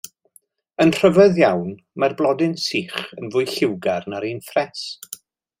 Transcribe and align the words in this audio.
Yn 0.85 0.93
rhyfedd 0.95 1.37
iawn, 1.41 1.69
mae'r 2.03 2.17
blodyn 2.23 2.57
sych 2.63 2.97
yn 3.21 3.31
fwy 3.37 3.47
lliwgar 3.53 4.11
nag 4.15 4.29
un 4.35 4.45
ffres! 4.51 4.89